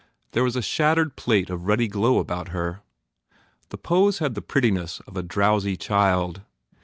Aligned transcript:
There 0.31 0.43
was 0.43 0.55
a 0.55 0.63
shattered 0.63 1.15
plate 1.15 1.51
of 1.51 1.67
ruddy 1.67 1.87
glow 1.87 2.17
about 2.17 2.47
her. 2.47 2.81
The 3.69 3.77
pose 3.77 4.17
had 4.17 4.33
the 4.33 4.41
prettiness 4.41 4.99
of 5.01 5.15
a 5.15 5.21
drowsy 5.21 5.77
child. 5.77 6.41